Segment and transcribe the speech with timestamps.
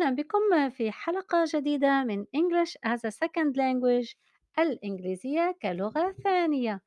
[0.00, 4.16] أهلا بكم في حلقة جديدة من English as a Second Language
[4.58, 6.82] الإنجليزية كلغة ثانية.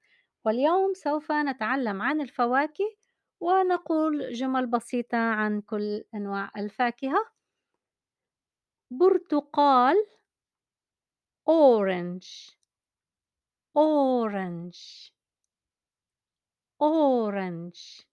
[0.46, 2.96] واليوم سوف نتعلم عن الفواكه
[3.40, 7.26] ونقول جمل بسيطة عن كل أنواع الفاكهة.
[8.92, 9.96] برتقال
[11.50, 12.56] orange
[13.78, 15.12] orange
[16.84, 18.06] orange.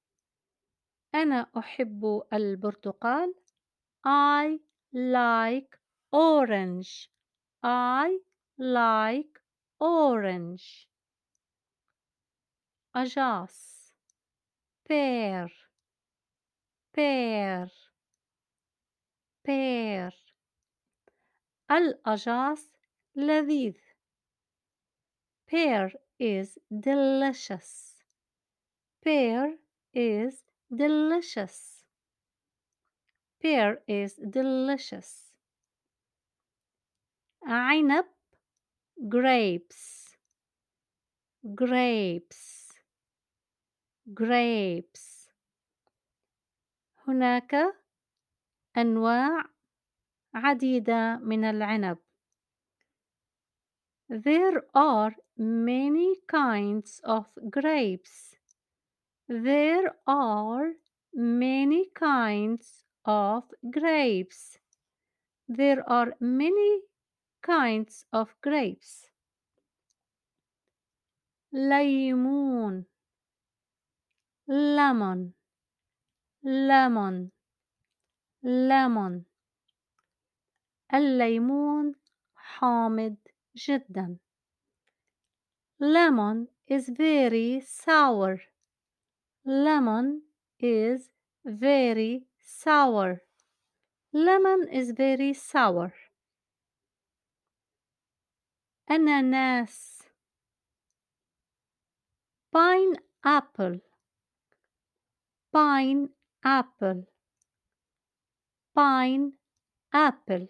[1.15, 3.35] أنا أحب البرتقال
[4.07, 5.78] I like
[6.12, 7.10] orange
[7.64, 8.20] I
[8.58, 9.42] like
[9.80, 10.88] orange
[12.96, 13.76] أجاص
[14.88, 15.50] pear
[16.94, 17.70] pear
[19.44, 20.12] pear
[21.72, 22.72] الأجاص
[23.16, 23.76] لذيذ
[25.48, 27.96] pear is delicious
[29.04, 29.58] pear
[29.94, 31.79] is delicious
[33.42, 35.32] pear is delicious
[37.48, 38.06] عنب
[39.10, 40.18] grapes
[41.56, 42.72] grapes
[44.14, 45.30] grapes
[47.08, 47.56] هناك
[48.78, 49.46] أنواع
[50.34, 51.98] عديدة من العنب
[54.10, 58.36] There are many kinds of grapes.
[59.28, 60.74] There are
[61.12, 64.58] many kinds of grapes.
[65.48, 66.82] There are many
[67.42, 69.10] kinds of grapes.
[71.54, 72.86] ليمون
[74.48, 75.34] lemon
[76.44, 77.32] lemon
[78.44, 79.26] lemon
[80.94, 81.96] الليمون
[82.36, 83.16] حامض
[83.56, 84.18] جدا
[85.80, 88.42] lemon is very sour
[89.46, 90.22] lemon
[90.60, 91.10] is
[91.46, 93.22] very sour
[94.14, 95.92] lemon is very sour
[98.92, 100.04] أناناس
[102.52, 103.80] pineapple
[105.52, 107.04] pineapple
[108.76, 110.48] pineapple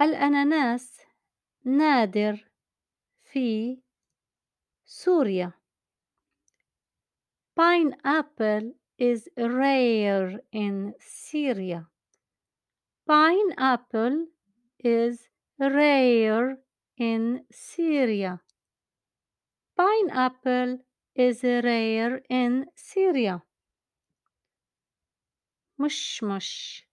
[0.00, 1.00] الأناناس
[1.64, 2.50] نادر
[3.24, 3.82] في
[4.84, 5.52] سوريا
[7.60, 11.88] pineapple is rare in Syria
[13.06, 14.26] pineapple
[14.78, 15.28] is
[15.58, 16.58] rare
[16.96, 18.40] in Syria
[19.76, 20.78] pineapple
[21.14, 23.42] is rare in Syria
[25.78, 26.84] مشمش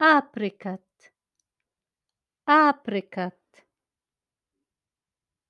[0.00, 1.10] apricot
[2.48, 3.64] apricot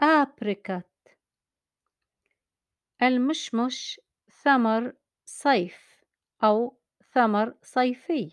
[0.02, 0.90] apricot
[3.02, 4.00] المشمش
[4.30, 4.92] ثمر
[5.25, 6.05] صيف
[6.43, 6.77] أو
[7.13, 8.31] ثمر صيفي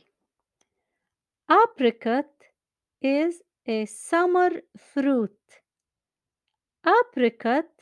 [1.51, 2.33] apricot
[3.05, 5.63] is a summer fruit
[6.87, 7.73] apricot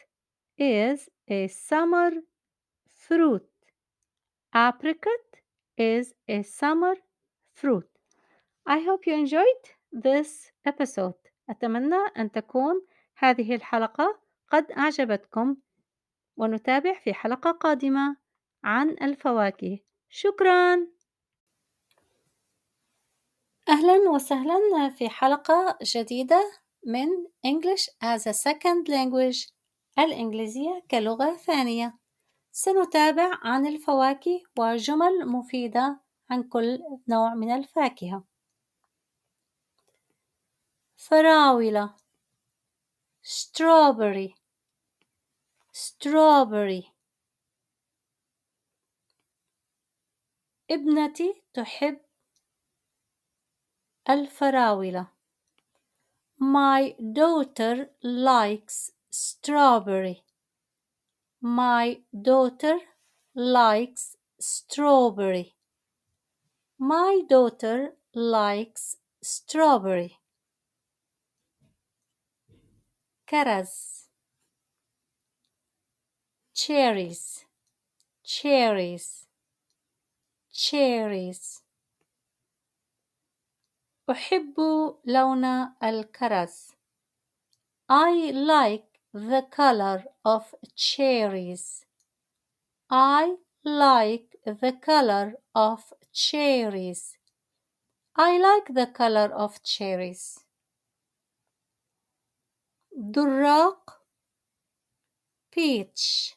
[0.59, 2.13] is a summer
[2.87, 3.51] fruit
[4.55, 5.27] apricot
[5.77, 6.95] is a summer
[7.55, 7.89] fruit
[8.67, 11.15] I hope you enjoyed this episode
[11.51, 15.57] أتمنى أن تكون هذه الحلقة قد أعجبتكم
[16.37, 18.17] ونتابع في حلقة قادمة
[18.65, 19.79] عن الفواكه.
[20.09, 20.87] شكرا.
[23.69, 26.53] أهلا وسهلا في حلقة جديدة
[26.87, 27.09] من
[27.47, 29.53] English as a Second Language
[29.99, 31.99] الإنجليزية كلغة ثانية.
[32.53, 36.01] سنتابع عن الفواكه وجمل مفيدة
[36.31, 36.79] عن كل
[37.09, 38.25] نوع من الفاكهة.
[40.97, 41.97] فراولة.
[43.23, 44.35] Strawberry.
[45.73, 46.90] Strawberry.
[50.72, 52.00] ابنتي تحب
[54.10, 55.08] الفراولة
[56.40, 60.24] My daughter likes strawberry
[61.42, 62.80] My daughter
[63.36, 65.56] likes strawberry
[66.80, 70.20] My daughter likes strawberry
[73.30, 74.06] كرز
[76.54, 77.46] cherries
[78.24, 79.26] cherries
[80.60, 81.66] cherries
[84.10, 84.56] أحب
[85.06, 85.46] لون
[85.84, 86.76] الكرز.
[87.90, 91.86] I like the color of cherries.
[92.90, 97.18] I like the color of cherries.
[98.16, 100.46] I like the color of cherries.
[102.98, 104.02] دراق
[105.52, 106.36] peach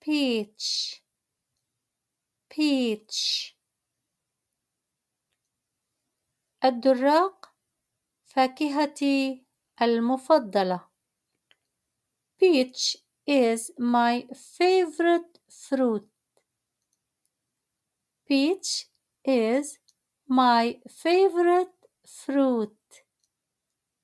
[0.00, 1.01] peach
[2.52, 3.54] peach
[6.64, 7.54] الدراق
[8.24, 9.44] فاكهتي
[9.82, 10.88] المفضلة.
[12.38, 12.96] Peach
[13.26, 16.08] is my favorite fruit.
[18.26, 18.86] Peach
[19.24, 19.78] is
[20.28, 22.76] my favorite fruit.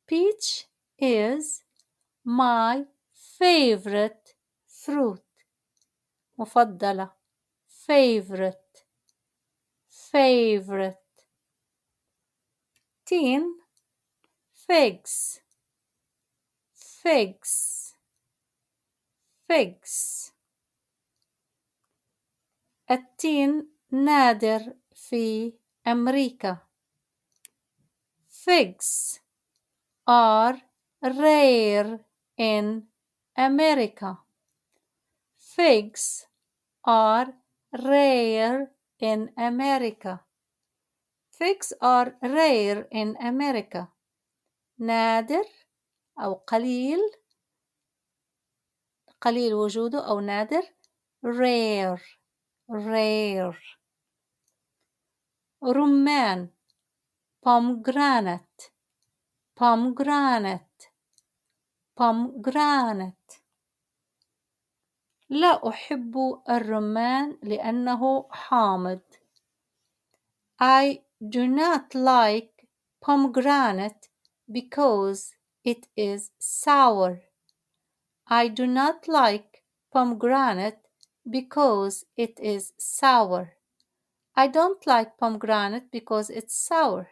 [0.07, 0.67] Peach
[0.99, 1.65] is
[2.25, 4.35] my favorite
[4.67, 5.23] fruit.
[6.39, 7.18] مفضلة
[7.89, 8.87] favorite
[9.89, 10.97] favorite
[13.05, 13.61] tin
[14.53, 15.41] figs
[16.75, 17.95] figs
[19.49, 20.33] figs
[22.91, 25.53] التين نادر في
[25.87, 26.59] أمريكا
[28.29, 29.21] figs
[30.07, 30.57] are
[31.03, 32.01] rare
[32.37, 32.89] in
[33.37, 34.19] America
[35.39, 36.27] figs
[36.85, 37.35] are
[37.72, 40.26] rare in America
[41.30, 43.88] figs are rare in America
[44.80, 45.46] نادر
[46.20, 47.00] أو قليل
[49.22, 50.64] قليل وجوده أو نادر
[51.26, 52.00] rare
[52.70, 53.56] rare
[55.64, 56.50] رمان
[57.46, 58.72] pomegranate
[59.56, 60.92] pomegranate
[61.96, 63.42] pomegranate
[65.29, 69.01] لا أحب الرمان لأنه حامض
[70.61, 72.69] I do not like
[73.01, 74.09] pomegranate
[74.51, 75.35] because
[75.65, 77.23] it is sour.
[78.29, 80.79] I do not like pomegranate
[81.29, 83.55] because it is sour.
[84.37, 87.09] I don't like pomegranate because it's sour.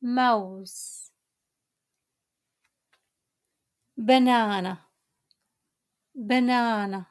[0.00, 1.10] Mouse
[3.96, 4.85] banana
[6.16, 7.06] banana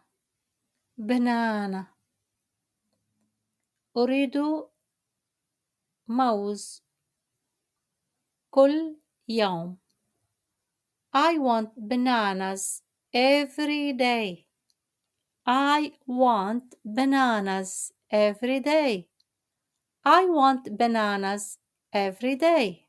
[0.97, 1.88] banana
[3.97, 4.38] أريد
[6.07, 6.83] موز
[8.51, 8.95] كل
[9.29, 9.77] يوم
[11.13, 12.83] I want bananas
[13.13, 14.47] every day.
[15.45, 19.09] I want bananas every day.
[20.05, 21.57] I want bananas
[21.91, 22.84] every day.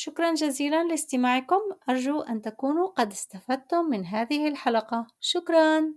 [0.00, 1.60] شكرا جزيلا لاستماعكم.
[1.88, 5.06] أرجو أن تكونوا قد استفدتم من هذه الحلقة.
[5.20, 5.94] شكرا.